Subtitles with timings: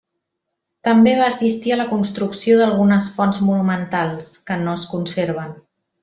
[0.87, 5.55] També va assistir a la construcció d'algunes fonts monumentals, que no es conserven.